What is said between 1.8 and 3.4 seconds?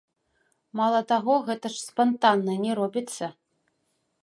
спантанна не робіцца.